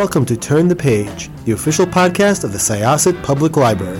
[0.00, 3.98] welcome to Turn the Page, the official podcast of the Syosset Public Library.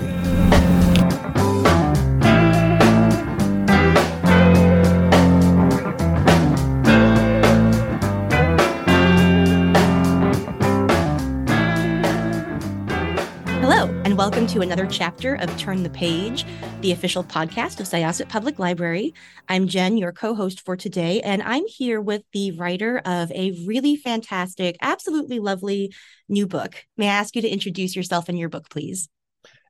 [13.60, 16.46] Hello, and welcome to another chapter of Turn the Page,
[16.80, 19.12] the official podcast of Syosset Public Library.
[19.51, 23.52] I'm Jen, your co host for today, and I'm here with the writer of a
[23.66, 25.92] really fantastic, absolutely lovely
[26.28, 26.87] new book.
[26.96, 29.10] May I ask you to introduce yourself and your book, please?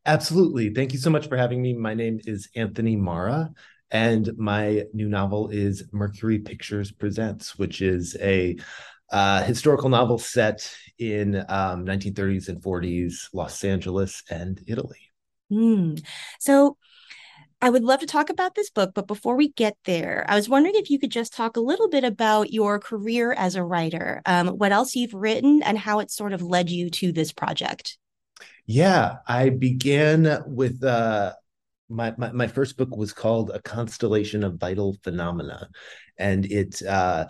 [0.06, 0.72] Absolutely.
[0.72, 1.72] Thank you so much for having me.
[1.72, 3.50] My name is Anthony Marra,
[3.90, 8.56] and my new novel is Mercury Pictures Presents, which is a
[9.10, 15.10] uh, historical novel set in um, 1930s and 40s Los Angeles and Italy.
[15.50, 16.00] Mm.
[16.38, 16.76] So
[17.62, 20.48] I would love to talk about this book, but before we get there, I was
[20.48, 24.22] wondering if you could just talk a little bit about your career as a writer,
[24.24, 27.98] um, what else you've written, and how it sort of led you to this project.
[28.64, 31.34] Yeah, I began with uh,
[31.90, 35.68] my, my, my first book was called A Constellation of Vital Phenomena,
[36.16, 37.26] and it uh,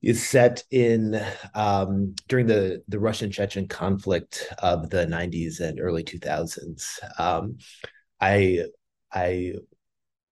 [0.00, 1.20] is set in
[1.54, 6.98] um, during the the Russian Chechen conflict of the 90s and early 2000s.
[7.18, 7.58] Um,
[8.20, 8.66] I
[9.16, 9.54] I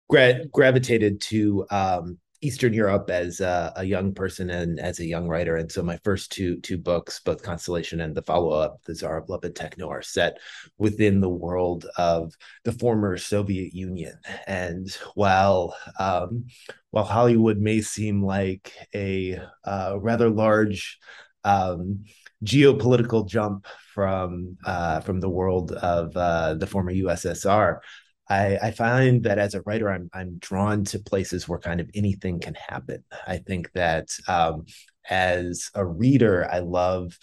[0.10, 5.30] gra- gravitated to um, Eastern Europe as a, a, young person and as a young
[5.30, 8.96] writer, and so my first two two books, both Constellation and the follow up, The
[8.96, 10.40] Tsar of Love and Techno, are set
[10.78, 12.34] within the world of
[12.66, 14.18] the former Soviet Union.
[14.46, 16.48] And while um,
[16.92, 21.00] while Hollywood may seem like a uh, rather large
[21.46, 22.04] um,
[22.44, 27.80] geopolitical jump from uh, from the world of uh, the former USSR,
[28.30, 31.90] I, I, find that as a writer, I'm I'm drawn to places where kind of
[31.94, 33.04] anything can happen.
[33.28, 34.66] I think that um,
[35.10, 37.18] as a reader, I love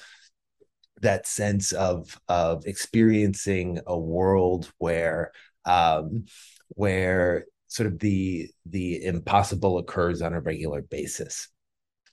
[1.00, 5.32] that sense of of experiencing a world where
[5.64, 6.26] um,
[6.68, 11.48] where sort of the the impossible occurs on a regular basis.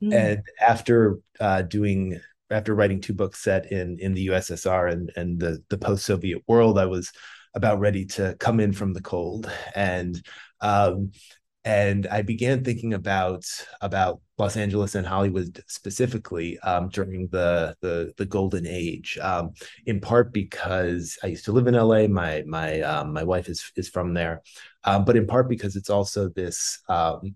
[0.01, 0.13] Mm.
[0.13, 5.39] And after uh, doing after writing two books set in in the USSR and and
[5.39, 7.11] the the post Soviet world, I was
[7.57, 10.21] about ready to come in from the cold and
[10.61, 11.11] um,
[11.67, 13.43] and I began thinking about
[13.81, 19.17] about Los Angeles and Hollywood specifically um, during the, the the golden age.
[19.21, 19.51] Um,
[19.85, 22.07] in part because I used to live in LA.
[22.07, 24.43] My my um, my wife is is from there,
[24.85, 27.35] um, but in part because it's also this um,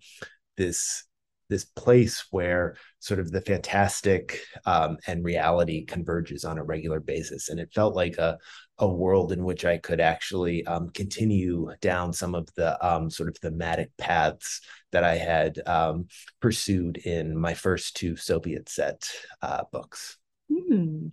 [0.55, 1.03] this
[1.51, 7.49] this place where sort of the fantastic um, and reality converges on a regular basis.
[7.49, 8.39] And it felt like a,
[8.81, 13.29] a world in which i could actually um, continue down some of the um, sort
[13.29, 14.59] of thematic paths
[14.91, 16.07] that i had um,
[16.41, 19.09] pursued in my first two soviet set
[19.41, 20.17] uh, books.
[20.51, 21.07] Hmm.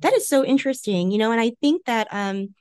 [0.00, 2.54] that is so interesting you know and i think that um,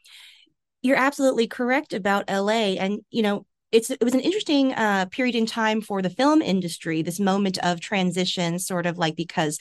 [0.82, 5.36] you're absolutely correct about la and you know it's it was an interesting uh, period
[5.36, 7.02] in time for the film industry.
[7.02, 9.60] This moment of transition, sort of like because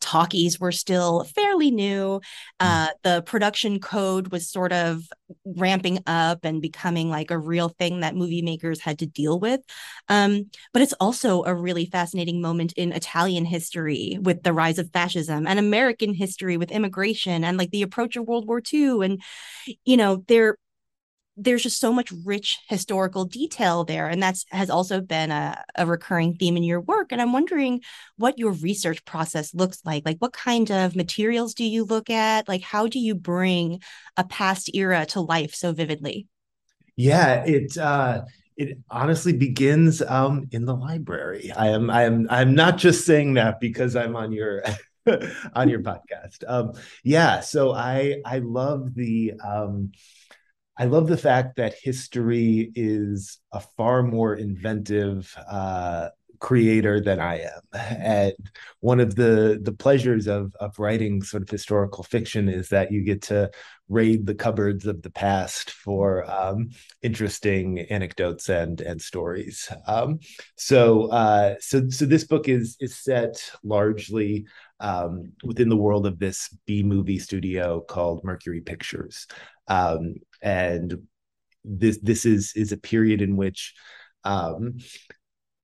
[0.00, 2.20] talkies were still fairly new.
[2.60, 2.66] Hmm.
[2.66, 5.02] Uh, the production code was sort of
[5.44, 9.60] ramping up and becoming like a real thing that movie makers had to deal with.
[10.08, 14.90] Um, but it's also a really fascinating moment in Italian history with the rise of
[14.92, 19.02] fascism and American history with immigration and like the approach of World War II.
[19.02, 19.22] And,
[19.84, 20.56] you know, there
[21.36, 25.86] there's just so much rich historical detail there and that's has also been a, a
[25.86, 27.80] recurring theme in your work and i'm wondering
[28.16, 30.04] what your research process looks like.
[30.04, 32.48] Like what kind of materials do you look at?
[32.48, 33.80] Like how do you bring
[34.16, 36.26] a past era to life so vividly?
[36.96, 38.22] Yeah it uh
[38.56, 41.52] it honestly begins um in the library.
[41.52, 44.62] I am i am i'm not just saying that because i'm on your
[45.54, 46.42] on your podcast.
[46.46, 46.72] Um
[47.04, 49.92] yeah so i i love the um
[50.78, 57.40] I love the fact that history is a far more inventive uh, creator than I
[57.40, 57.60] am.
[57.72, 58.34] And
[58.80, 63.02] one of the the pleasures of of writing sort of historical fiction is that you
[63.02, 63.50] get to
[63.88, 66.70] raid the cupboards of the past for um,
[67.02, 69.70] interesting anecdotes and and stories.
[69.86, 70.20] Um,
[70.56, 74.46] so uh, so so this book is is set largely
[74.80, 79.26] um, within the world of this B movie studio called Mercury Pictures.
[79.68, 81.06] Um, and
[81.64, 83.74] this this is is a period in which
[84.24, 84.78] um,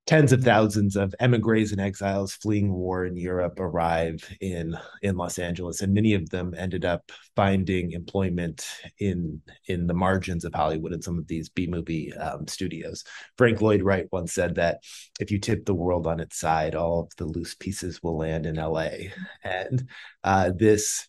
[0.05, 5.39] tens of thousands of emigres and exiles fleeing war in Europe arrive in in Los
[5.39, 8.67] Angeles, and many of them ended up finding employment
[8.99, 13.03] in in the margins of Hollywood in some of these B movie um, studios.
[13.37, 14.79] Frank Lloyd Wright once said that
[15.19, 18.45] if you tip the world on its side, all of the loose pieces will land
[18.45, 19.13] in L.A.
[19.43, 19.87] And
[20.23, 21.07] uh, this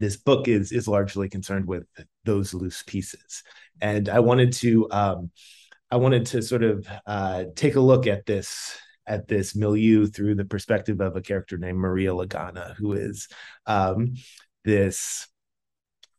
[0.00, 1.84] this book is is largely concerned with
[2.24, 3.42] those loose pieces,
[3.82, 5.30] and I wanted to um,
[5.90, 10.34] I wanted to sort of uh, take a look at this at this milieu through
[10.34, 13.28] the perspective of a character named Maria Lagana, who is
[13.66, 14.14] um,
[14.64, 15.28] this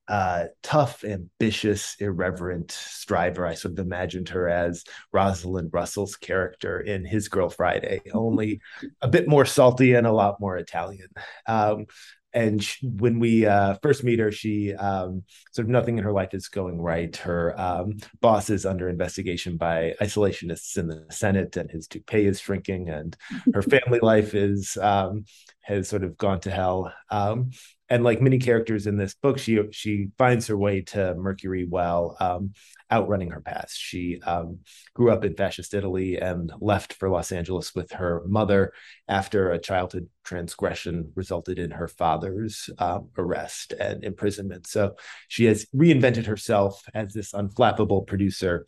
[0.08, 3.46] uh, tough, ambitious, irreverent striver.
[3.46, 8.62] I sort of imagined her as Rosalind Russell's character in His Girl Friday, only
[9.02, 11.10] a bit more salty and a lot more Italian.
[11.46, 11.88] Um,
[12.34, 16.12] and she, when we uh, first meet her, she um, sort of nothing in her
[16.12, 17.16] life is going right.
[17.16, 22.40] Her um, boss is under investigation by isolationists in the Senate, and his toupee is
[22.40, 23.16] shrinking, and
[23.54, 25.26] her family life is um,
[25.62, 26.94] has sort of gone to hell.
[27.10, 27.52] Um,
[27.90, 32.18] and like many characters in this book, she she finds her way to Mercury Well
[32.20, 32.54] um,
[32.92, 33.78] outrunning her past.
[33.78, 34.60] She um,
[34.94, 38.74] grew up in fascist Italy and left for Los Angeles with her mother
[39.08, 44.68] after a childhood transgression resulted in her father's um, arrest and imprisonment.
[44.68, 44.96] So
[45.28, 48.66] she has reinvented herself as this unflappable producer,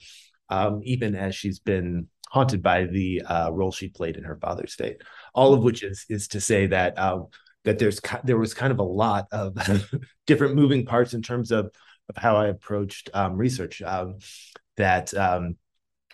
[0.50, 4.74] um, even as she's been haunted by the uh, role she played in her father's
[4.74, 5.02] state.
[5.34, 7.28] All of which is is to say that um,
[7.66, 9.58] that there's there was kind of a lot of
[10.28, 11.72] different moving parts in terms of
[12.10, 13.82] of how I approached um, research.
[13.82, 14.18] Um,
[14.78, 15.56] that um,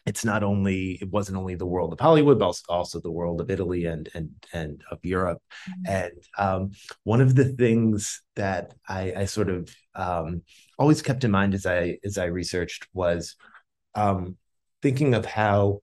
[0.06, 3.50] it's not only it wasn't only the world of Hollywood, but also, the world of
[3.50, 5.42] Italy and and and of Europe.
[5.69, 5.92] Mm-hmm.
[5.92, 6.71] And um,
[7.03, 10.44] one of the things that I, I sort of um,
[10.77, 13.36] always kept in mind as I as I researched was
[13.95, 14.38] um,
[14.81, 15.81] thinking of how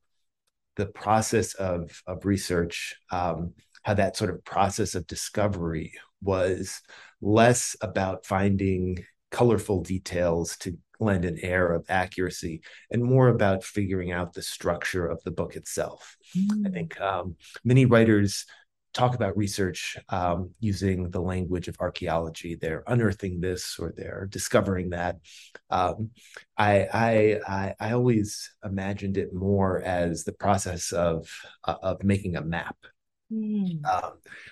[0.77, 5.93] the process of of research um, how that sort of process of discovery
[6.23, 6.81] was
[7.21, 12.63] less about finding colorful details to lend an air of accuracy
[12.93, 16.17] and more about figuring out the structure of the book itself.
[16.37, 16.69] Mm.
[16.69, 17.35] I think um,
[17.65, 18.47] many writers
[18.95, 22.55] talk about research um, using the language of archaeology.
[22.55, 25.17] They're unearthing this or they're discovering that.
[25.71, 26.11] Um,
[26.57, 31.27] I, I, I, I always imagined it more as the process of
[31.65, 32.77] uh, of making a map
[33.33, 33.81] mm.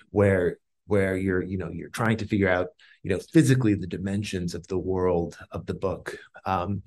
[0.09, 0.57] where
[0.91, 2.67] where you're you know you're trying to figure out
[3.01, 6.83] you know physically the dimensions of the world of the book um,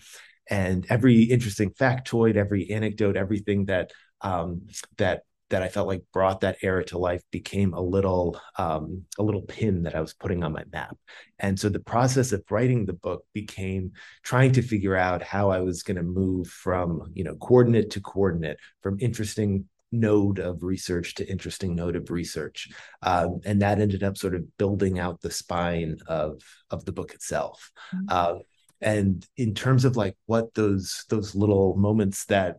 [0.51, 3.91] and every interesting factoid every anecdote everything that
[4.21, 4.61] um,
[4.99, 9.23] that that I felt like brought that era to life became a little um, a
[9.23, 10.97] little pin that I was putting on my map.
[11.39, 13.93] And so the process of writing the book became
[14.23, 18.01] trying to figure out how I was going to move from you know coordinate to
[18.01, 19.67] coordinate, from interesting
[20.01, 22.69] node of research to interesting node of research
[23.03, 27.15] um, and that ended up sort of building out the spine of of the book
[27.15, 28.07] itself mm-hmm.
[28.09, 28.35] uh,
[28.81, 32.57] and in terms of like what those those little moments that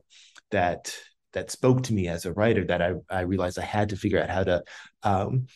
[0.52, 0.96] that
[1.36, 4.22] that spoke to me as a writer that I, I realized I had to figure
[4.22, 4.64] out how to
[5.04, 5.48] um,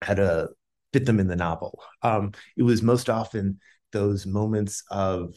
[0.00, 0.48] how to
[0.92, 1.80] fit them in the novel.
[2.02, 3.60] Um, it was most often
[3.92, 5.36] those moments of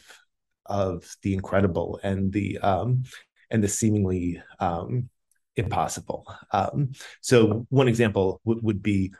[0.64, 3.04] of the incredible and the um,
[3.50, 5.08] and the seemingly um,
[5.56, 6.26] impossible.
[6.52, 9.12] Um, so one example w- would be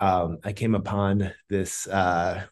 [0.00, 2.44] um, I came upon this uh,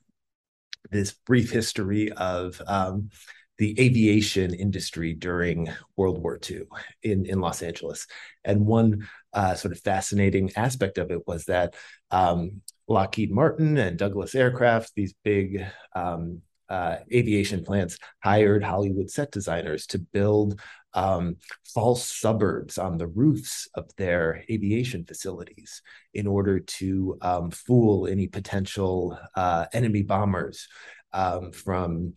[0.90, 3.10] this brief history of um,
[3.58, 6.62] the aviation industry during World War II
[7.02, 8.06] in in Los Angeles,
[8.44, 11.74] and one uh, sort of fascinating aspect of it was that
[12.10, 15.64] um, Lockheed Martin and Douglas Aircraft, these big
[15.94, 20.60] um, uh, aviation plants hired Hollywood set designers to build
[20.94, 21.36] um,
[21.74, 25.82] false suburbs on the roofs of their aviation facilities
[26.14, 30.66] in order to um, fool any potential uh, enemy bombers
[31.12, 32.14] um, from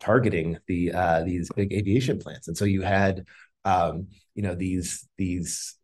[0.00, 2.48] targeting the uh, these big aviation plants.
[2.48, 3.24] And so you had
[3.64, 5.76] um, you know these these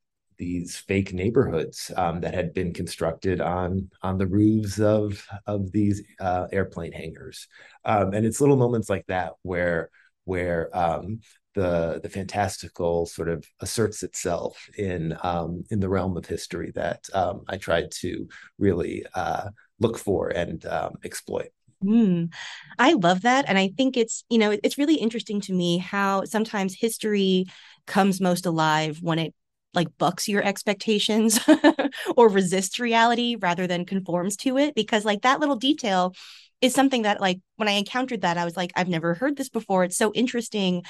[0.43, 6.03] these fake neighborhoods um, that had been constructed on on the roofs of of these
[6.19, 7.47] uh, airplane hangars,
[7.85, 9.89] um, and it's little moments like that where
[10.25, 11.21] where um,
[11.55, 17.07] the the fantastical sort of asserts itself in um, in the realm of history that
[17.15, 18.27] um, I tried to
[18.59, 21.51] really uh, look for and um, exploit.
[21.85, 22.33] Mm,
[22.81, 26.25] I love that, and I think it's you know it's really interesting to me how
[26.25, 27.47] sometimes history
[27.87, 29.35] comes most alive when it
[29.75, 31.41] like bucks your expectations
[32.17, 36.15] or resists reality rather than conforms to it because like that little detail
[36.61, 39.49] is something that like when I encountered that I was like I've never heard this
[39.49, 39.85] before.
[39.85, 40.85] It's so interesting.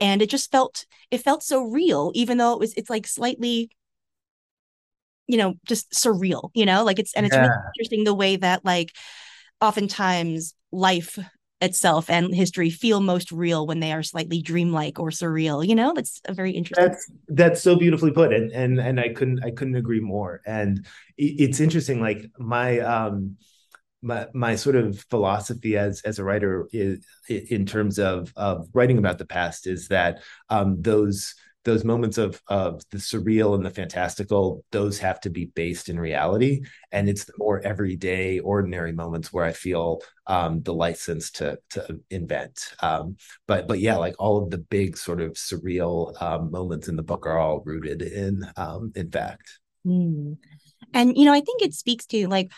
[0.00, 3.70] And it just felt it felt so real even though it was it's like slightly
[5.26, 6.84] you know just surreal you know?
[6.84, 7.42] Like it's and it's yeah.
[7.42, 8.92] really interesting the way that like
[9.60, 11.18] oftentimes life
[11.60, 15.92] itself and history feel most real when they are slightly dreamlike or surreal you know?
[15.94, 19.50] That's a very interesting that's that's so beautifully put and and and i couldn't i
[19.50, 20.86] couldn't agree more and
[21.16, 23.36] it's interesting like my um
[24.02, 28.98] my my sort of philosophy as as a writer is in terms of of writing
[28.98, 31.34] about the past is that um, those
[31.64, 35.98] those moments of of the surreal and the fantastical those have to be based in
[35.98, 36.62] reality.
[36.92, 42.00] And it's the more everyday ordinary moments where i feel um, the license to to
[42.10, 42.74] invent.
[42.80, 46.96] Um, but but yeah like all of the big sort of surreal um, moments in
[46.96, 49.58] the book are all rooted in um, in fact.
[49.86, 50.36] Mm.
[50.92, 52.50] and you know i think it speaks to like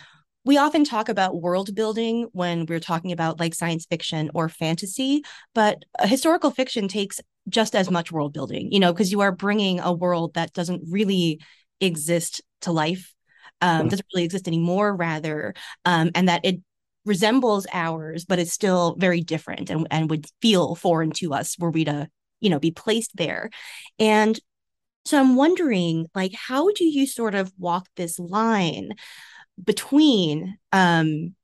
[0.45, 5.23] we often talk about world building when we're talking about like science fiction or fantasy,
[5.55, 9.81] but historical fiction takes just as much world building, you know, because you are bringing
[9.81, 11.41] a world that doesn't really
[11.81, 13.15] exist to life,
[13.61, 15.55] um, doesn't really exist anymore, rather,
[15.85, 16.61] um, and that it
[17.05, 21.71] resembles ours, but it's still very different and, and would feel foreign to us were
[21.71, 22.09] we to,
[22.41, 23.51] you know, be placed there.
[23.99, 24.39] And
[25.05, 28.91] so I'm wondering, like, how do you sort of walk this line
[29.63, 31.35] between um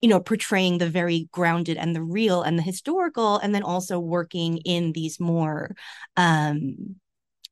[0.00, 3.98] you know portraying the very grounded and the real and the historical and then also
[3.98, 5.74] working in these more
[6.16, 6.96] um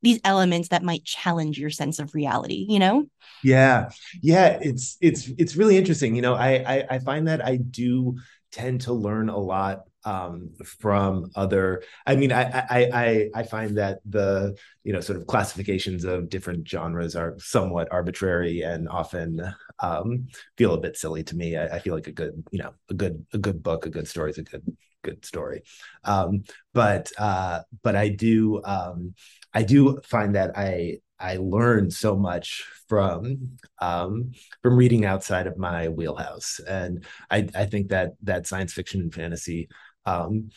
[0.01, 3.05] these elements that might challenge your sense of reality you know
[3.43, 3.89] yeah
[4.21, 8.17] yeah it's it's it's really interesting you know i i, I find that i do
[8.51, 11.83] tend to learn a lot um, from other.
[12.05, 16.29] I mean, I, I I I find that the you know sort of classifications of
[16.29, 19.41] different genres are somewhat arbitrary and often
[19.79, 20.27] um,
[20.57, 21.57] feel a bit silly to me.
[21.57, 24.07] I, I, feel like a good you know a good a good book, a good
[24.07, 24.63] story is a good
[25.03, 25.63] good story.
[26.03, 29.13] Um, but uh, but I do um,
[29.53, 35.57] I do find that I I learned so much from um, from reading outside of
[35.57, 39.69] my wheelhouse, and I, I think that that science fiction and fantasy
[40.05, 40.49] um,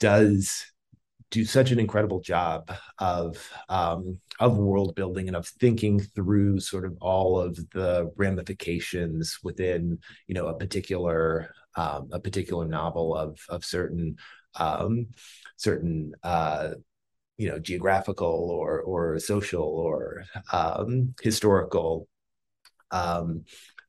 [0.00, 0.66] does
[1.30, 3.36] do such an incredible job of
[3.68, 9.98] um, of world building and of thinking through sort of all of the ramifications within
[10.26, 14.16] you know a particular um, a particular novel of of certain
[14.56, 15.06] um,
[15.56, 16.70] certain uh,
[17.38, 22.08] you know geographical or or social or um, historical
[22.90, 23.44] um,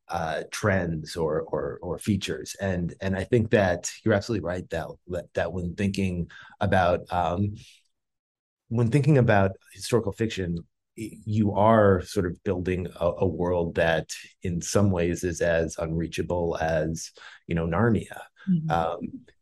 [0.09, 2.55] uh, trends or, or or features.
[2.59, 4.87] And and I think that you're absolutely right that
[5.33, 6.29] that, when thinking
[6.59, 7.55] about um,
[8.71, 10.57] when thinking about historical fiction,
[10.95, 14.07] you are sort of building a, a, world that
[14.43, 17.11] in some ways is as unreachable as
[17.47, 18.69] you know narnia mm-hmm.
[18.69, 18.99] um,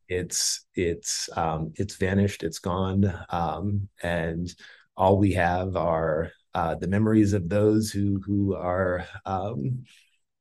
[0.07, 4.53] it's it's um, it's vanished it's gone um, and
[4.95, 9.83] all we have are uh, the memories of those who who are um,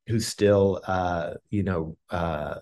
[0.07, 2.57] who still uh, you know uh,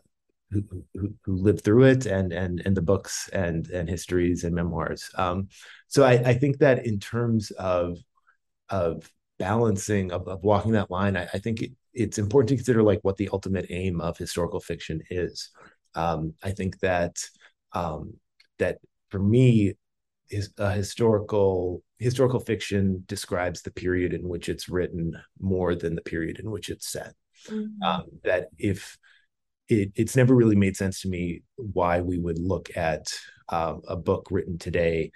[0.50, 0.62] who,
[0.95, 5.11] who, who lived through it and and and the books and and histories and memoirs.
[5.16, 5.49] Um,
[5.88, 7.99] so I, I think that in terms of
[8.69, 12.83] of balancing of, of walking that line, I, I think it, it's important to consider
[12.83, 15.50] like what the ultimate aim of historical fiction is.
[15.95, 17.16] Um, I think that
[17.73, 18.14] um,
[18.59, 18.78] that
[19.11, 19.75] for me,
[20.31, 26.02] is a historical historical fiction describes the period in which it's written more than the
[26.02, 27.14] period in which it's set
[27.49, 27.83] mm-hmm.
[27.83, 28.99] um, that if
[29.69, 33.12] it, it's never really made sense to me why we would look at
[33.49, 35.11] um, a book written today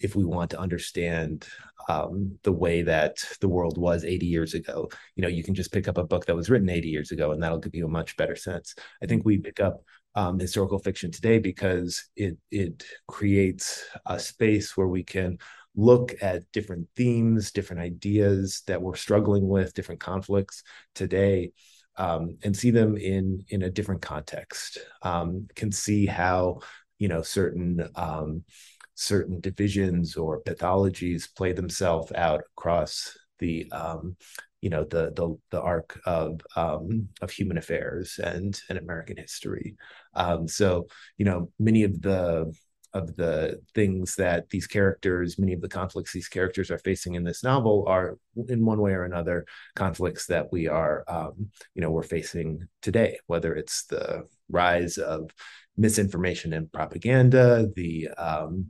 [0.00, 1.46] if we want to understand
[1.88, 4.88] um, the way that the world was 80 years ago.
[5.16, 7.32] You know, you can just pick up a book that was written 80 years ago,
[7.32, 8.74] and that'll give you a much better sense.
[9.02, 9.82] I think we pick up
[10.14, 15.38] um, historical fiction today because it it creates a space where we can
[15.76, 20.62] look at different themes, different ideas that we're struggling with, different conflicts
[20.94, 21.50] today,
[21.96, 24.78] um, and see them in in a different context.
[25.02, 26.60] Um, can see how
[26.98, 28.44] you know certain um,
[28.94, 34.16] certain divisions or pathologies play themselves out across the um,
[34.60, 39.76] you know the the the arc of um, of human affairs and and American history.
[40.14, 40.86] Um, so
[41.18, 42.54] you know many of the
[42.94, 47.24] of the things that these characters, many of the conflicts these characters are facing in
[47.24, 48.16] this novel are,
[48.48, 53.18] in one way or another, conflicts that we are, um, you know, we're facing today.
[53.26, 55.30] Whether it's the rise of
[55.76, 58.68] misinformation and propaganda, the um,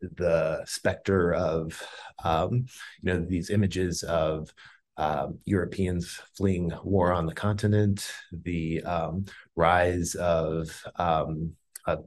[0.00, 1.82] the specter of,
[2.24, 2.66] um,
[3.02, 4.52] you know, these images of
[4.96, 9.24] um, Europeans fleeing war on the continent, the um,
[9.56, 11.54] rise of um,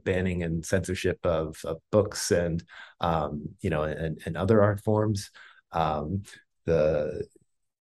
[0.04, 2.62] banning and censorship of, of books and
[3.00, 5.30] um, you know and, and other art forms
[5.72, 6.22] um,
[6.64, 7.26] the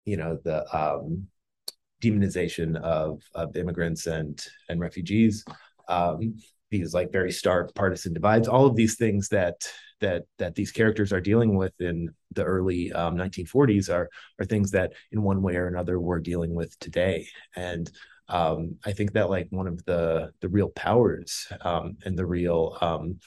[0.05, 1.27] you know the um,
[2.03, 5.45] demonization of, of immigrants and and refugees
[6.71, 9.67] these like very stark partisan divides all of these things that
[10.01, 14.09] that that these characters are dealing with in the early um, 1940s are
[14.39, 17.27] are things that in one way or another we're dealing with today.
[17.57, 17.91] And
[18.29, 22.77] um, I think that like one of the the real powers um, and the real
[22.81, 23.19] um,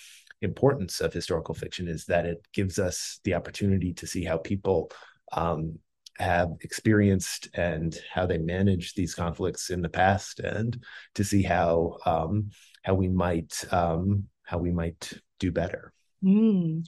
[0.41, 4.91] importance of historical fiction is that it gives us the opportunity to see how people
[5.33, 5.77] um,
[6.17, 10.83] have experienced and how they manage these conflicts in the past, and
[11.15, 15.93] to see how um, how we might um, how we might do better.
[16.23, 16.85] Mm.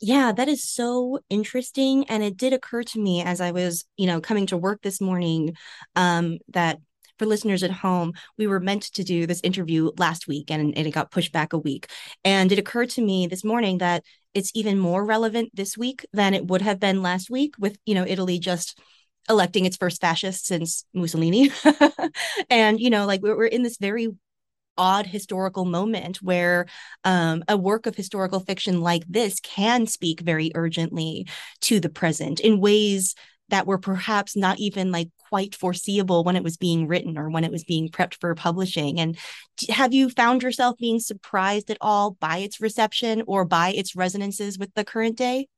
[0.00, 2.04] Yeah, that is so interesting.
[2.08, 5.00] And it did occur to me as I was, you know, coming to work this
[5.00, 5.56] morning,
[5.96, 6.78] um, that
[7.18, 10.90] for listeners at home, we were meant to do this interview last week and, it
[10.90, 11.86] got pushed back a week.
[12.24, 14.02] And it occurred to me this morning that
[14.34, 17.94] it's even more relevant this week than it would have been last week with, you
[17.94, 18.78] know, Italy just
[19.30, 21.50] electing its first fascist since Mussolini.
[22.50, 24.08] and, you know, like we're, we're in this very
[24.76, 26.66] odd historical moment where
[27.04, 31.26] um, a work of historical fiction like this can speak very urgently
[31.60, 33.14] to the present in ways
[33.48, 37.44] that were perhaps not even like quite foreseeable when it was being written or when
[37.44, 38.98] it was being prepped for publishing.
[39.00, 39.18] And
[39.68, 44.58] have you found yourself being surprised at all by its reception or by its resonances
[44.58, 45.48] with the current day?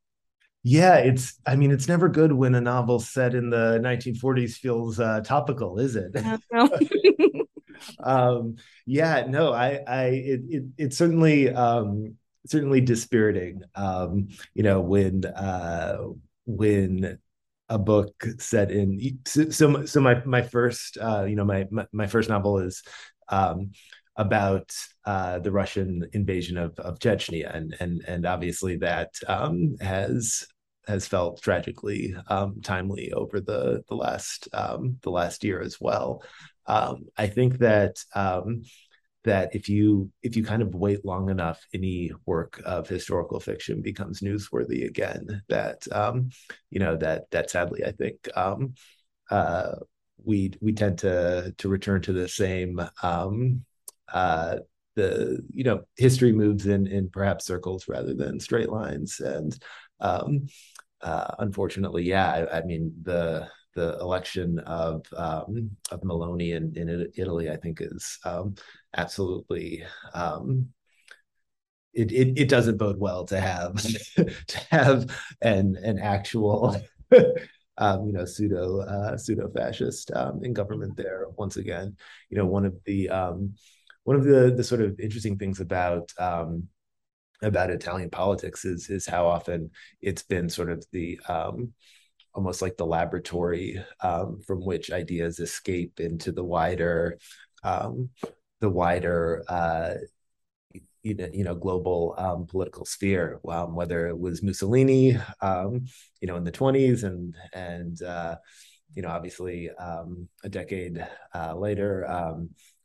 [0.62, 1.38] Yeah, it's.
[1.46, 5.78] I mean, it's never good when a novel set in the 1940s feels uh, topical,
[5.78, 6.12] is it?
[8.00, 8.56] um,
[8.86, 12.16] yeah, no, I, I, it, it it's certainly, um,
[12.46, 13.62] certainly dispiriting.
[13.74, 15.98] Um, you know, when, uh,
[16.46, 17.18] when
[17.68, 22.06] a book set in so so my my first uh you know my my, my
[22.06, 22.82] first novel is
[23.28, 23.72] um
[24.16, 24.72] about
[25.04, 30.46] uh the russian invasion of of chechnya and and and obviously that um has
[30.86, 36.22] has felt tragically um timely over the the last um the last year as well
[36.68, 38.62] um i think that um
[39.26, 43.82] that if you if you kind of wait long enough, any work of historical fiction
[43.82, 45.42] becomes newsworthy again.
[45.48, 46.30] That um,
[46.70, 48.74] you know that that sadly, I think um,
[49.30, 49.72] uh,
[50.24, 53.64] we we tend to to return to the same um,
[54.12, 54.58] uh,
[54.94, 59.58] the you know history moves in in perhaps circles rather than straight lines and
[60.00, 60.46] um,
[61.02, 67.12] uh, unfortunately yeah I, I mean the the election of um, of Meloni in, in
[67.16, 68.56] Italy, I think, is um,
[68.96, 69.84] absolutely
[70.14, 70.68] um,
[71.94, 73.76] it, it, it doesn't bode well to have
[74.48, 75.08] to have
[75.42, 76.76] an an actual
[77.78, 81.96] um, you know pseudo uh, pseudo fascist um, in government there once again.
[82.30, 83.54] You know, one of the um,
[84.02, 86.10] one of the the sort of interesting things about
[87.42, 91.72] about Italian politics is is how often it's been sort of the um,
[92.36, 97.18] almost like the laboratory um, from which ideas escape into the wider
[97.64, 98.10] um,
[98.60, 99.94] the wider uh,
[101.02, 105.86] you know, you know global um, political sphere um, whether it was Mussolini um,
[106.20, 108.36] you know in the 20s and and uh,
[108.94, 112.06] you know obviously um, a decade uh, later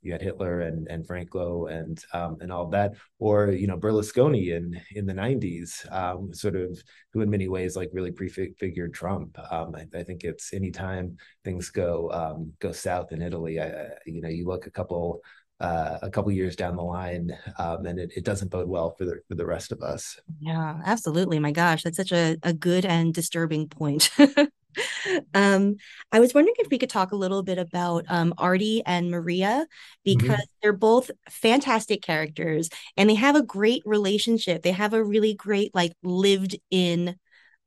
[0.02, 4.56] you had Hitler and and Franco and um, and all that, or you know Berlusconi
[4.56, 6.82] in in the '90s, um, sort of
[7.14, 9.38] who in many ways like really prefigured Trump.
[9.52, 14.22] Um, I, I, think it's anytime things go um, go south in Italy, I, you
[14.22, 15.22] know, you look a couple.
[15.60, 19.06] Uh, a couple years down the line, um, and it, it doesn't bode well for
[19.06, 20.20] the for the rest of us.
[20.40, 21.38] Yeah, absolutely.
[21.38, 24.10] My gosh, that's such a, a good and disturbing point.
[25.34, 25.76] um,
[26.12, 29.66] I was wondering if we could talk a little bit about um, Artie and Maria
[29.68, 30.18] mm-hmm.
[30.18, 30.60] because mm-hmm.
[30.62, 34.64] they're both fantastic characters and they have a great relationship.
[34.64, 37.16] They have a really great, like, lived in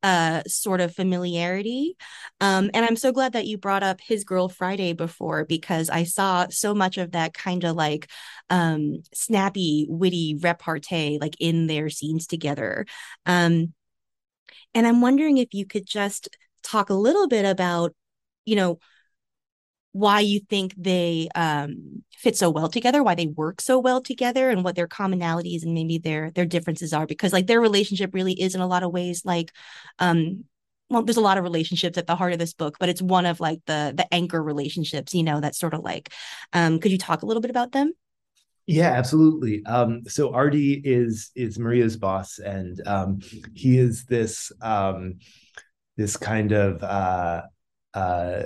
[0.05, 1.97] uh, sort of familiarity.
[2.39, 6.05] Um, and I'm so glad that you brought up His Girl Friday before because I
[6.05, 8.11] saw so much of that kind of like
[8.51, 12.85] um, snappy, witty repartee like in their scenes together.
[13.25, 13.73] Um,
[14.75, 16.29] and I'm wondering if you could just
[16.65, 17.95] talk a little bit about,
[18.45, 18.79] you know,
[19.93, 24.51] why you think they um, fit so well together, why they work so well together,
[24.51, 27.07] and what their commonalities and maybe their their differences are.
[27.07, 29.53] Because like their relationship really is in a lot of ways like,
[30.01, 30.45] um,
[30.91, 33.25] well, there's a lot of relationships at the heart of this book, but it's one
[33.25, 36.13] of like the the anchor relationships, you know, that's sort of like.
[36.53, 37.93] Um, could you talk a little bit about them?
[38.67, 39.65] Yeah, absolutely.
[39.67, 43.21] Um, so Artie is is Maria's boss, and um,
[43.55, 45.19] he is this um,
[45.97, 47.43] this kind of uh,
[47.95, 48.43] uh,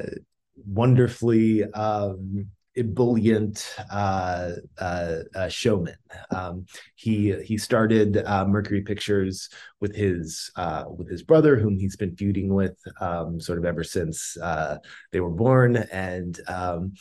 [0.66, 5.96] wonderfully um, ebullient uh, uh, uh, showman.
[6.30, 9.48] Um, he he started uh, Mercury Pictures
[9.80, 13.82] with his uh, with his brother, whom he's been feuding with um, sort of ever
[13.84, 14.78] since uh,
[15.12, 16.92] they were born, and um,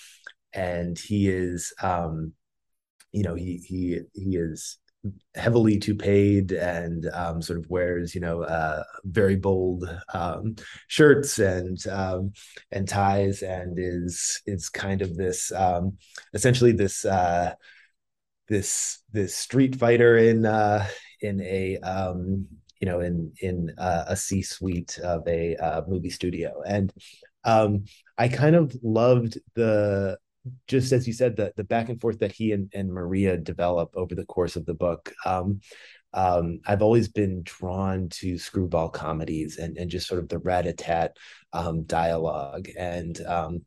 [0.54, 2.34] and he is um,
[3.12, 4.80] you know he he he is
[5.36, 10.56] heavily toupeed and um, sort of wears you know uh, very bold um,
[10.88, 12.32] shirts and um,
[12.72, 15.98] and ties and is is kind of this um,
[16.34, 17.54] essentially this uh,
[18.48, 20.86] this this street fighter in uh,
[21.22, 22.48] in a um,
[22.80, 26.62] you know in in uh, a C suite of a uh, movie studio.
[26.66, 26.94] And
[27.44, 27.86] um,
[28.18, 30.18] I kind of loved the
[30.68, 33.92] just as you said, the the back and forth that he and, and Maria develop
[33.96, 35.14] over the course of the book.
[35.26, 35.62] Um,
[36.14, 41.18] um, I've always been drawn to screwball comedies and and just sort of the rat-a-tat
[41.54, 42.70] um, dialogue.
[42.78, 43.66] And um,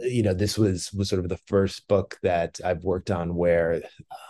[0.00, 3.82] you know, this was was sort of the first book that I've worked on where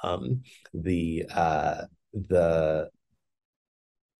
[0.02, 0.42] um,
[0.74, 1.82] the uh,
[2.12, 2.90] the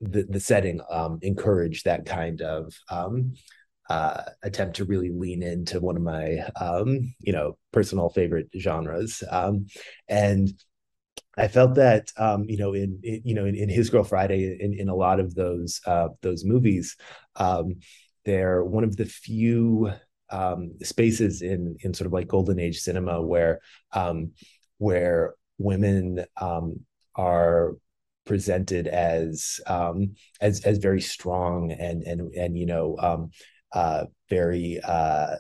[0.00, 2.74] the the setting um, encouraged that kind of
[3.88, 9.22] uh, attempt to really lean into one of my um, you know personal favorite genres.
[9.30, 9.66] Um,
[10.08, 10.52] and
[11.36, 14.58] I felt that um, you know in, in, you know in, in, His Girl Friday
[14.60, 16.96] in, in a lot of those uh, those movies
[17.36, 17.76] um,
[18.24, 19.92] they're one of the few
[20.30, 23.60] um, spaces in in sort of like golden age cinema where
[23.92, 24.32] um,
[24.78, 26.80] where women um,
[27.14, 27.76] are
[28.24, 33.30] presented as um, as as very strong and and and you know
[33.72, 35.36] uh, very uh,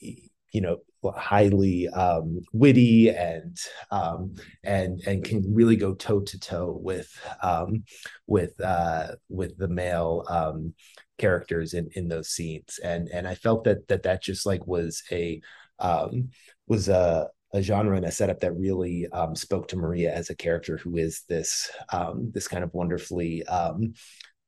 [0.00, 0.78] you know
[1.16, 3.58] highly um, witty and
[3.90, 7.10] um, and and can really go toe to toe with
[7.42, 7.84] um,
[8.26, 10.74] with uh, with the male um,
[11.18, 12.78] characters in in those scenes.
[12.82, 15.40] And and I felt that that that just like was a
[15.78, 16.30] um,
[16.66, 20.34] was a a genre and a setup that really um, spoke to Maria as a
[20.34, 23.94] character who is this um, this kind of wonderfully um,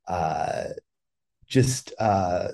[0.08, 0.64] uh,
[1.46, 2.48] just uh,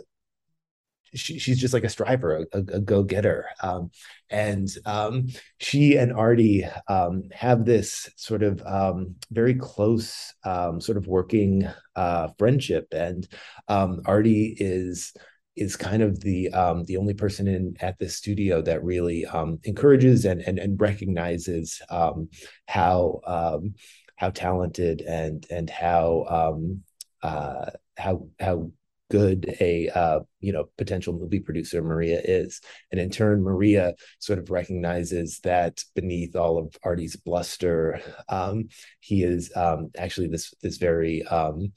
[1.14, 3.46] she, she's just like a striver, a, a go getter.
[3.62, 3.90] Um,
[4.30, 10.98] and um, she and Artie um, have this sort of um, very close um, sort
[10.98, 12.88] of working uh, friendship.
[12.92, 13.28] And
[13.68, 15.12] um, Artie is
[15.54, 19.58] is kind of the um, the only person in at the studio that really um,
[19.64, 22.28] encourages and and, and recognizes um,
[22.66, 23.20] how
[24.16, 26.56] how talented and and how
[27.22, 28.70] uh, how how
[29.12, 34.38] good a uh, you know potential movie producer Maria is, and in turn, Maria sort
[34.38, 38.68] of recognizes that beneath all of Artie's bluster, um,
[39.00, 41.72] he is um, actually this this very um,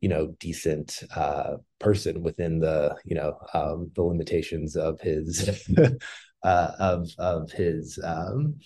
[0.00, 5.48] you know decent uh, person within the you know um, the limitations of his
[6.42, 8.56] uh, of of his um,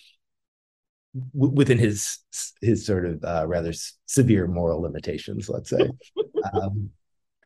[1.35, 2.21] within his
[2.63, 3.75] his sort of uh, rather
[4.07, 5.91] severe moral limitations, let's say.
[6.55, 6.91] um,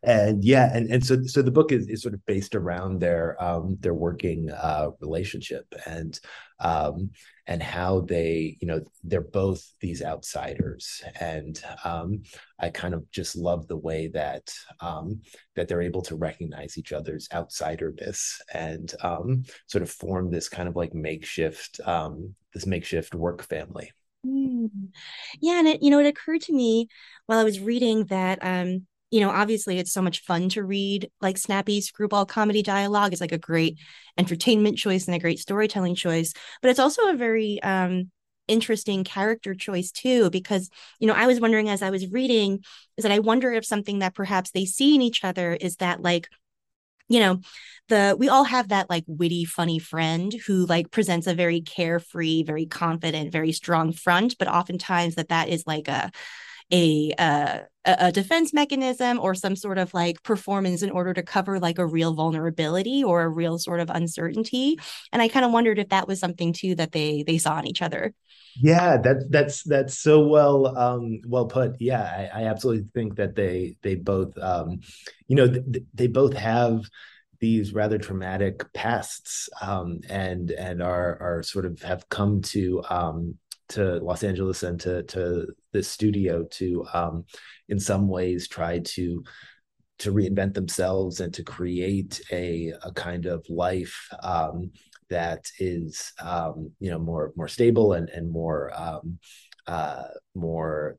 [0.03, 3.43] and yeah and and so so the book is, is sort of based around their
[3.43, 6.21] um their working uh relationship and
[6.61, 7.11] um
[7.47, 12.23] and how they you know they're both these outsiders and um
[12.61, 15.21] i kind of just love the way that um
[15.57, 20.69] that they're able to recognize each other's outsiderness and um sort of form this kind
[20.69, 23.91] of like makeshift um this makeshift work family
[24.27, 24.69] mm.
[25.41, 26.89] yeah and it you know it occurred to me
[27.27, 31.11] while i was reading that um you know, obviously it's so much fun to read
[31.21, 33.12] like snappy screwball comedy dialogue.
[33.12, 33.79] It's like a great
[34.18, 38.11] entertainment choice and a great storytelling choice, but it's also a very um,
[38.49, 40.68] interesting character choice too, because,
[40.99, 42.62] you know, I was wondering as I was reading,
[42.97, 46.03] is that I wonder if something that perhaps they see in each other is that
[46.03, 46.29] like,
[47.09, 47.40] you know,
[47.88, 52.42] the we all have that like witty, funny friend who like presents a very carefree,
[52.42, 56.11] very confident, very strong front, but oftentimes that that is like a
[56.73, 61.59] a uh, a defense mechanism or some sort of like performance in order to cover
[61.59, 64.79] like a real vulnerability or a real sort of uncertainty.
[65.13, 67.67] And i kind of wondered if that was something too that they they saw in
[67.67, 68.13] each other.
[68.61, 71.77] Yeah that's that's that's so well um well put.
[71.81, 74.81] Yeah i, I absolutely think that they they both um
[75.29, 76.85] you know th- they both have
[77.41, 83.37] these rather traumatic pasts um and and are are sort of have come to um
[83.71, 87.25] to Los Angeles and to to this studio to um,
[87.69, 89.23] in some ways try to
[89.99, 94.71] to reinvent themselves and to create a a kind of life um,
[95.11, 99.19] that is um, you know more more stable and and more um,
[99.67, 100.05] uh,
[100.35, 100.99] more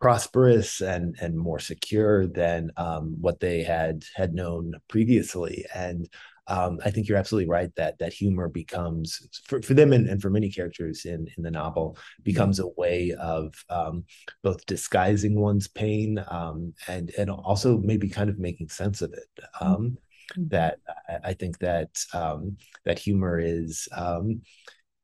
[0.00, 5.64] prosperous and and more secure than um, what they had had known previously.
[5.74, 6.08] And
[6.48, 10.22] um, I think you're absolutely right that that humor becomes for, for them and, and
[10.22, 14.04] for many characters in in the novel becomes a way of um,
[14.42, 19.44] both disguising one's pain um, and and also maybe kind of making sense of it.
[19.60, 19.72] Mm-hmm.
[19.72, 19.98] Um,
[20.36, 20.78] that
[21.08, 24.42] I, I, think that um, that humor is um,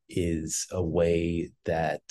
[0.09, 2.03] is a way that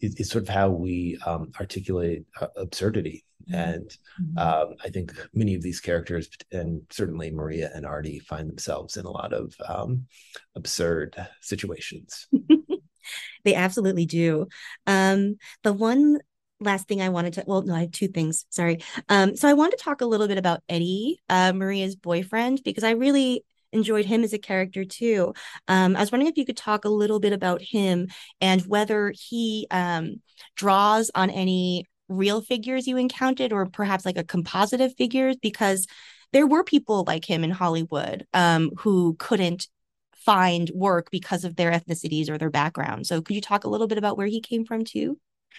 [0.00, 3.24] is, is, sort of how we um, articulate uh, absurdity.
[3.50, 3.54] Mm-hmm.
[3.54, 4.38] And mm-hmm.
[4.38, 9.04] um, I think many of these characters, and certainly Maria and Artie, find themselves in
[9.04, 10.06] a lot of um,
[10.54, 12.26] absurd situations.
[13.44, 14.48] they absolutely do.
[14.86, 16.18] Um, the one
[16.60, 18.46] last thing I wanted to, well, no, I have two things.
[18.50, 18.80] Sorry.
[19.08, 22.84] Um, so I want to talk a little bit about Eddie, uh, Maria's boyfriend, because
[22.84, 25.34] I really enjoyed him as a character too.
[25.68, 28.08] Um, I was wondering if you could talk a little bit about him
[28.40, 30.22] and whether he um,
[30.56, 35.86] draws on any real figures you encountered or perhaps like a composite of figures because
[36.32, 39.68] there were people like him in Hollywood um, who couldn't
[40.14, 43.06] find work because of their ethnicities or their background.
[43.06, 45.18] So could you talk a little bit about where he came from too?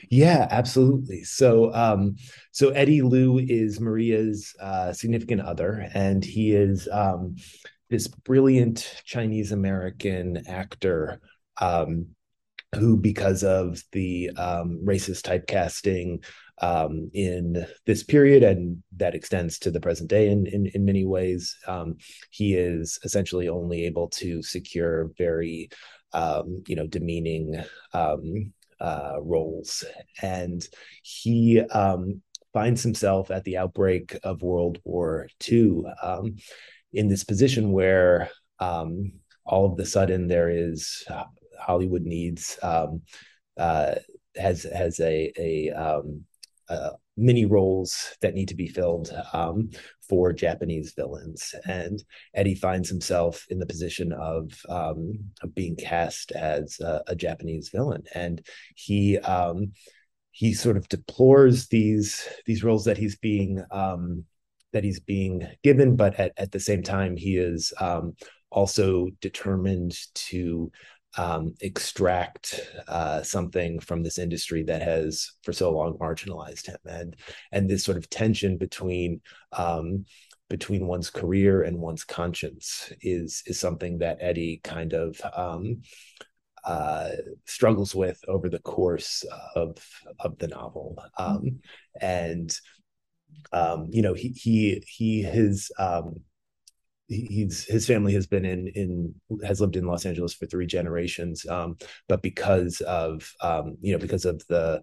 [0.10, 1.24] Yeah, absolutely.
[1.24, 2.16] So, um,
[2.52, 7.36] so Eddie Liu is Maria's uh, significant other, and he is um,
[7.90, 11.22] this brilliant Chinese American actor
[11.62, 12.08] um,
[12.76, 16.24] who, because of the um, racist typecasting
[16.62, 21.06] um, in this period, and that extends to the present day in in, in many
[21.06, 21.98] ways, um,
[22.32, 25.70] he is essentially only able to secure very,
[26.14, 29.84] um, you know, demeaning um, uh, roles,
[30.22, 30.68] and
[31.04, 32.22] he um,
[32.54, 35.84] finds himself at the outbreak of World War II
[36.94, 38.30] in this position where
[39.46, 41.26] all of the sudden there is uh,
[41.60, 43.02] Hollywood needs um,
[43.58, 43.96] uh,
[44.36, 46.26] has has a a, um,
[46.70, 49.70] uh, many roles that need to be filled um,
[50.08, 55.14] for Japanese villains, and Eddie finds himself in the position of, um,
[55.54, 59.72] being cast as a, a, Japanese villain, and he um,
[60.32, 64.26] he sort of deplores these these roles that he's being um,
[64.76, 68.14] that he's being given, but at, at the same time, he is um,
[68.52, 70.70] also determined to
[71.18, 77.16] um, extract uh, something from this industry that has for so long marginalized him, and
[77.52, 79.22] and this sort of tension between
[79.54, 80.06] um,
[80.50, 85.82] between one's career and one's conscience is is something that Eddie kind of um,
[86.64, 87.10] uh,
[87.46, 89.24] struggles with over the course
[89.56, 89.78] of
[90.20, 91.60] of the novel, um,
[92.02, 92.56] and
[93.52, 96.16] um, you know he he he his um,
[97.08, 101.46] he's his family has been in in has lived in Los Angeles for three generations,
[101.48, 104.82] um, but because of um, you know because of the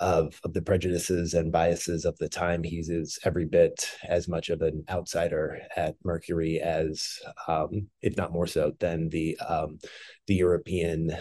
[0.00, 4.48] of of the prejudices and biases of the time, he's is every bit as much
[4.48, 9.78] of an outsider at Mercury as, um, if not more so, than the um,
[10.26, 11.16] the European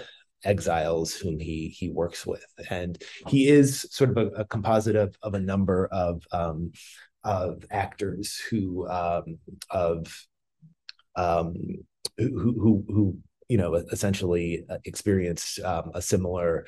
[0.45, 2.45] exiles whom he he works with.
[2.69, 6.71] And he is sort of a, a composite of of a number of um,
[7.23, 9.37] of actors who um,
[9.69, 10.27] of
[11.15, 11.53] um,
[12.17, 16.65] who, who who you know essentially experienced um, a similar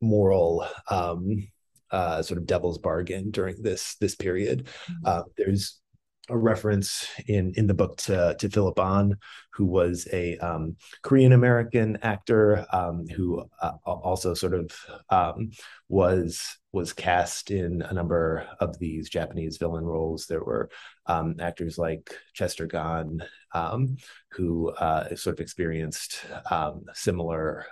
[0.00, 1.48] moral um,
[1.90, 4.66] uh, sort of devil's bargain during this this period.
[4.66, 5.06] Mm-hmm.
[5.06, 5.80] Uh, there's
[6.28, 9.16] a reference in in the book to to Philip Ahn,
[9.52, 14.70] who was a um, Korean American actor um, who uh, also sort of
[15.10, 15.50] um,
[15.88, 20.26] was was cast in a number of these Japanese villain roles.
[20.26, 20.70] There were
[21.06, 23.96] um, actors like Chester Gan, um,
[24.30, 27.66] who uh, sort of experienced um, similar.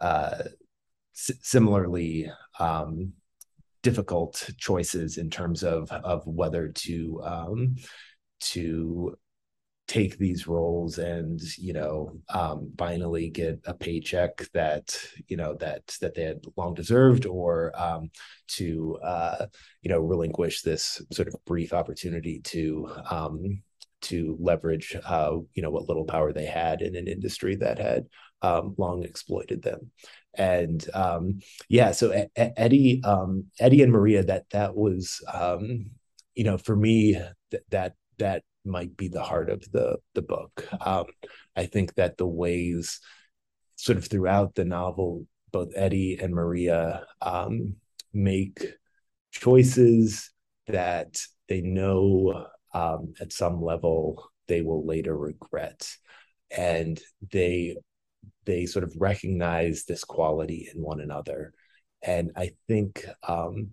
[0.00, 0.42] Uh,
[1.14, 3.12] s- similarly um,
[3.82, 7.76] difficult choices in terms of of whether to um,
[8.40, 9.16] to
[9.90, 15.84] take these roles and you know um, finally get a paycheck that you know that
[16.00, 18.08] that they had long deserved or um,
[18.46, 19.46] to uh,
[19.82, 23.60] you know relinquish this sort of brief opportunity to um,
[24.00, 28.06] to leverage uh, you know what little power they had in an industry that had
[28.42, 29.90] um, long exploited them.
[30.34, 35.90] And um, yeah so a- eddie um, eddie and maria that that was um,
[36.34, 37.14] you know for me
[37.50, 40.68] th- that that might be the heart of the the book.
[40.80, 41.06] Um,
[41.56, 43.00] i think that the ways
[43.76, 47.74] sort of throughout the novel both eddie and maria um,
[48.12, 48.64] make
[49.32, 50.30] choices
[50.68, 55.88] that they know at some level they will later regret.
[56.50, 57.00] And
[57.32, 57.76] they
[58.50, 61.52] they sort of recognize this quality in one another
[62.02, 63.70] and i think um,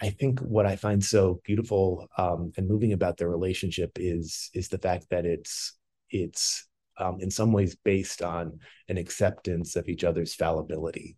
[0.00, 4.68] i think what i find so beautiful um, and moving about their relationship is is
[4.68, 5.76] the fact that it's
[6.10, 11.16] it's um, in some ways based on an acceptance of each other's fallibility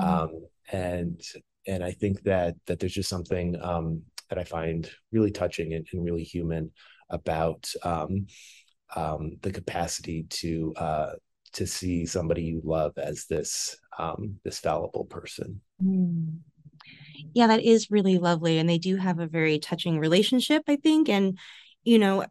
[0.00, 0.08] mm-hmm.
[0.08, 0.30] Um,
[0.70, 1.20] and
[1.66, 5.84] and i think that that there's just something um, that i find really touching and,
[5.92, 6.70] and really human
[7.10, 8.26] about um,
[9.42, 11.12] the capacity to uh,
[11.52, 15.60] to see somebody you love as this um, this fallible person.
[15.82, 16.38] Mm.
[17.34, 21.08] Yeah, that is really lovely, and they do have a very touching relationship, I think,
[21.08, 21.38] and
[21.84, 22.24] you know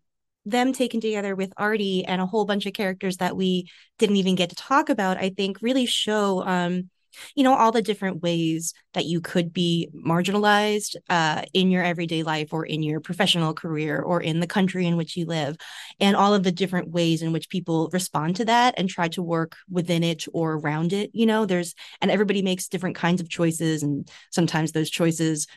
[0.46, 4.36] them taken together with Artie and a whole bunch of characters that we didn't even
[4.36, 6.90] get to talk about, I think really show um,
[7.36, 12.24] you know all the different ways that you could be marginalized uh, in your everyday
[12.24, 15.58] life or in your professional career or in the country in which you live
[16.00, 19.22] and all of the different ways in which people respond to that and try to
[19.22, 23.30] work within it or around it you know there's and everybody makes different kinds of
[23.30, 25.48] choices and sometimes those choices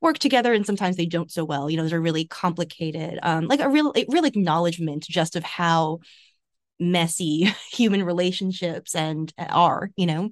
[0.00, 3.46] work together and sometimes they don't so well you know those are really complicated um
[3.46, 5.98] like a real a real acknowledgement just of how
[6.78, 10.30] messy human relationships and uh, are you know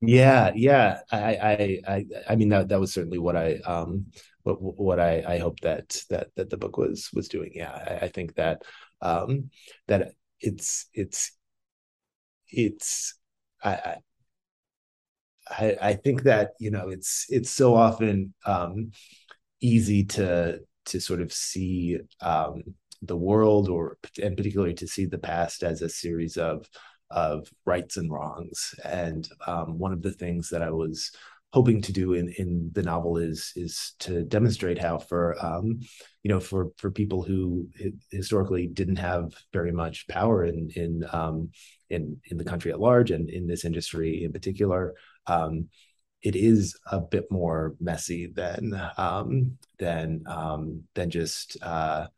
[0.00, 1.00] yeah, yeah.
[1.10, 4.06] I, I, I, I mean that that was certainly what I, um,
[4.42, 7.50] what what I, I hope that that that the book was was doing.
[7.54, 8.62] Yeah, I, I think that,
[9.02, 9.50] um,
[9.88, 11.32] that it's it's
[12.50, 13.14] it's
[13.62, 13.96] I,
[15.50, 18.92] I I think that you know it's it's so often um
[19.60, 22.62] easy to to sort of see um
[23.02, 26.68] the world or and particularly to see the past as a series of
[27.10, 28.74] of rights and wrongs.
[28.84, 31.10] And um, one of the things that I was
[31.52, 35.80] hoping to do in in the novel is is to demonstrate how for um,
[36.22, 37.68] you know for for people who
[38.10, 41.50] historically didn't have very much power in in um,
[41.88, 44.94] in in the country at large and in this industry in particular.
[45.26, 45.68] Um,
[46.20, 52.08] it is a bit more messy than um, than um, than just uh,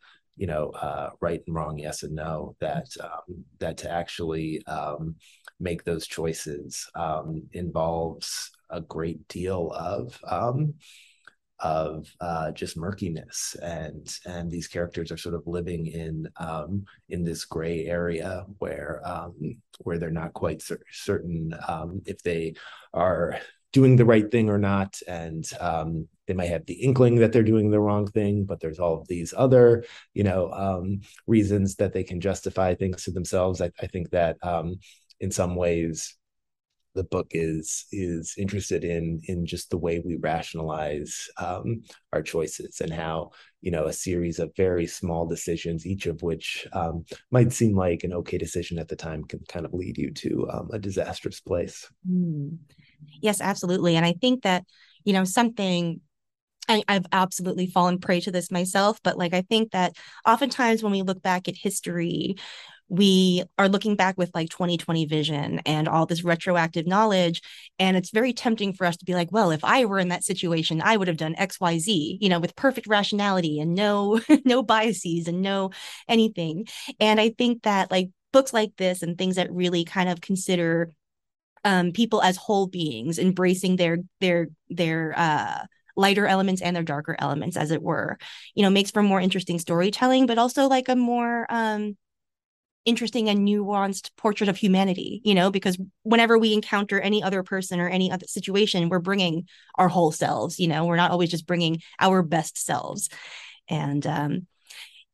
[0.40, 5.14] you know uh, right and wrong yes and no that um, that to actually um,
[5.60, 10.72] make those choices um, involves a great deal of um,
[11.58, 17.22] of uh, just murkiness and and these characters are sort of living in um, in
[17.22, 19.34] this gray area where um,
[19.80, 21.54] where they're not quite cer- certain
[22.06, 22.54] if they
[22.94, 23.38] are
[23.74, 27.42] doing the right thing or not and um, they might have the inkling that they're
[27.42, 31.92] doing the wrong thing but there's all of these other you know um, reasons that
[31.92, 34.76] they can justify things to themselves i, I think that um,
[35.18, 36.16] in some ways
[36.94, 42.80] the book is is interested in in just the way we rationalize um, our choices
[42.80, 47.52] and how you know a series of very small decisions each of which um, might
[47.52, 50.68] seem like an okay decision at the time can kind of lead you to um,
[50.72, 52.56] a disastrous place mm.
[53.20, 53.96] Yes, absolutely.
[53.96, 54.64] And I think that,
[55.04, 56.00] you know, something
[56.70, 60.92] I, have absolutely fallen prey to this myself, but like I think that oftentimes when
[60.92, 62.36] we look back at history,
[62.88, 67.40] we are looking back with like 2020 vision and all this retroactive knowledge.
[67.78, 70.24] And it's very tempting for us to be like, well, if I were in that
[70.24, 75.28] situation, I would have done XYZ, you know, with perfect rationality and no, no biases
[75.28, 75.70] and no
[76.08, 76.66] anything.
[76.98, 80.90] And I think that like books like this and things that really kind of consider
[81.64, 85.66] um, people as whole beings, embracing their their their uh,
[86.00, 88.18] lighter elements and their darker elements, as it were.
[88.54, 91.96] You know, makes for more interesting storytelling, but also like a more um,
[92.84, 95.20] interesting and nuanced portrait of humanity.
[95.24, 99.46] You know, because whenever we encounter any other person or any other situation, we're bringing
[99.76, 100.58] our whole selves.
[100.58, 103.10] You know, we're not always just bringing our best selves,
[103.68, 104.46] and um,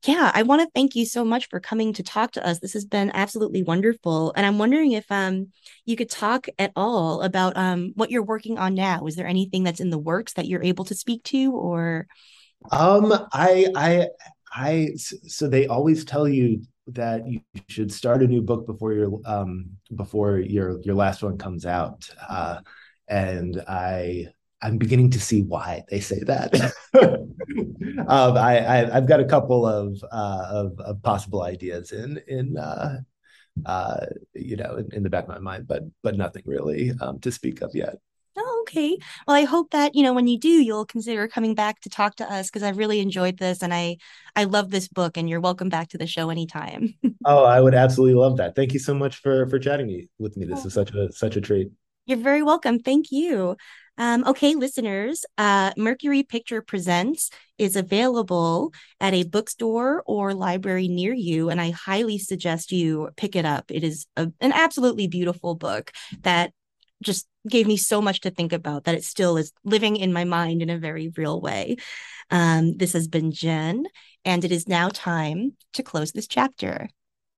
[0.07, 2.61] yeah, I want to thank you so much for coming to talk to us.
[2.61, 4.33] This has been absolutely wonderful.
[4.37, 5.49] And I'm wondering if um
[5.85, 9.07] you could talk at all about um what you're working on now.
[9.07, 12.07] Is there anything that's in the works that you're able to speak to or
[12.71, 14.09] um I I
[14.53, 19.21] I so they always tell you that you should start a new book before your
[19.25, 22.09] um before your your last one comes out.
[22.29, 22.61] Uh
[23.09, 24.29] and I
[24.63, 26.55] I'm beginning to see why they say that.
[28.09, 32.57] um, I, I have got a couple of, uh, of, of possible ideas in in
[32.57, 33.01] uh,
[33.65, 37.19] uh, you know in, in, the back of my mind, but but nothing really um,
[37.21, 37.97] to speak of yet.
[38.39, 38.99] Oh, okay.
[39.27, 42.17] Well, I hope that you know when you do, you'll consider coming back to talk
[42.17, 43.97] to us because I've really enjoyed this and I
[44.35, 45.17] I love this book.
[45.17, 46.95] And you're welcome back to the show anytime.
[47.25, 48.55] oh, I would absolutely love that.
[48.55, 50.47] Thank you so much for for chatting with me.
[50.47, 50.67] This oh.
[50.67, 51.69] is such a such a treat.
[52.07, 52.79] You're very welcome.
[52.79, 53.57] Thank you.
[53.99, 61.15] Um, okay, listeners, uh, Mercury Pictures Presents is available at a bookstore or library near
[61.15, 63.71] you, and I highly suggest you pick it up.
[63.71, 65.93] It is a, an absolutely beautiful book
[66.23, 66.53] that
[67.03, 70.25] just gave me so much to think about that it still is living in my
[70.25, 71.77] mind in a very real way.
[72.31, 73.85] Um, this has been Jen,
[74.25, 76.89] and it is now time to close this chapter.